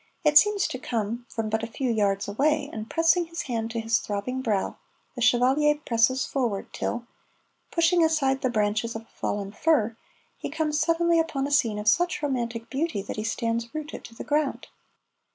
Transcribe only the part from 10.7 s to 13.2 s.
suddenly upon a scene of such romantic beauty that